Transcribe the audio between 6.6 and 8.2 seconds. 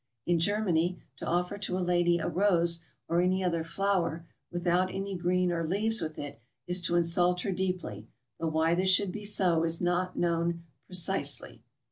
is to insult her deeply,